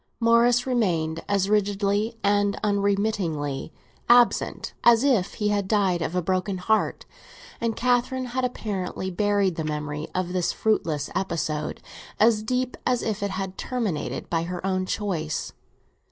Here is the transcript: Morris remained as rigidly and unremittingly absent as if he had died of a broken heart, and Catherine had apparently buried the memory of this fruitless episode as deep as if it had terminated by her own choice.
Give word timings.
Morris 0.19 0.65
remained 0.65 1.23
as 1.29 1.47
rigidly 1.47 2.17
and 2.23 2.59
unremittingly 2.63 3.71
absent 4.09 4.73
as 4.83 5.03
if 5.03 5.35
he 5.35 5.49
had 5.49 5.67
died 5.67 6.01
of 6.01 6.15
a 6.15 6.23
broken 6.23 6.57
heart, 6.57 7.05
and 7.61 7.75
Catherine 7.75 8.25
had 8.33 8.43
apparently 8.43 9.11
buried 9.11 9.57
the 9.57 9.63
memory 9.63 10.07
of 10.15 10.33
this 10.33 10.51
fruitless 10.51 11.11
episode 11.13 11.83
as 12.19 12.41
deep 12.41 12.77
as 12.83 13.03
if 13.03 13.21
it 13.21 13.29
had 13.29 13.59
terminated 13.59 14.27
by 14.27 14.41
her 14.41 14.65
own 14.65 14.87
choice. 14.87 15.53